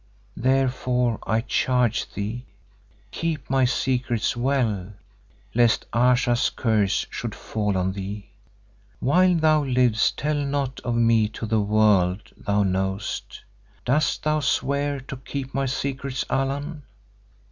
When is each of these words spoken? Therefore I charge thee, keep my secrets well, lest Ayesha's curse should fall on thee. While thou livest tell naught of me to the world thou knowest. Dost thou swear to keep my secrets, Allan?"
Therefore 0.37 1.19
I 1.27 1.41
charge 1.41 2.11
thee, 2.15 2.47
keep 3.11 3.47
my 3.51 3.65
secrets 3.65 4.35
well, 4.35 4.93
lest 5.53 5.85
Ayesha's 5.93 6.49
curse 6.49 7.05
should 7.11 7.35
fall 7.35 7.77
on 7.77 7.91
thee. 7.91 8.31
While 8.99 9.35
thou 9.35 9.63
livest 9.63 10.17
tell 10.17 10.33
naught 10.33 10.79
of 10.79 10.95
me 10.95 11.27
to 11.29 11.45
the 11.45 11.61
world 11.61 12.31
thou 12.35 12.63
knowest. 12.63 13.43
Dost 13.85 14.23
thou 14.23 14.39
swear 14.39 14.99
to 15.01 15.17
keep 15.17 15.53
my 15.53 15.67
secrets, 15.67 16.25
Allan?" 16.31 16.81